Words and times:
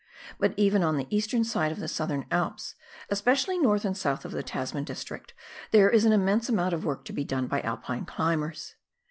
But 0.39 0.55
even 0.57 0.81
on 0.81 0.97
the 0.97 1.05
eastern 1.15 1.43
side 1.43 1.71
of 1.71 1.79
the 1.79 1.87
Southern 1.87 2.25
Alps, 2.31 2.73
especially 3.11 3.59
north 3.59 3.85
and 3.85 3.95
south 3.95 4.25
of 4.25 4.31
the 4.31 4.41
Tasman 4.41 4.83
district, 4.83 5.35
there 5.69 5.91
is 5.91 6.05
an 6.05 6.11
immense 6.11 6.49
amount 6.49 6.73
of 6.73 6.83
work 6.83 7.05
to 7.05 7.13
be 7.13 7.23
done 7.23 7.45
by 7.45 7.61
Alpine 7.61 8.07
climbers. 8.07 8.73